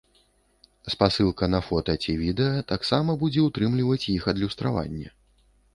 [0.93, 5.09] Спасылка на фота ці відэа таксама будзе ўтрымліваць іх адлюстраванне.